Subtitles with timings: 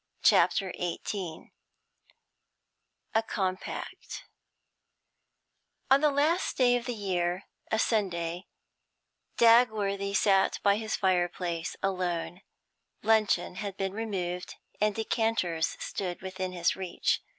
[0.23, 1.51] CHAPTER XVIII
[3.13, 4.23] A COMPACT
[5.91, 8.47] On the last day of the year, a Sunday,
[9.37, 12.41] Dagworthy sat by his fireside, alone;
[13.03, 17.21] luncheon had been removed, and decanters stood within his reach.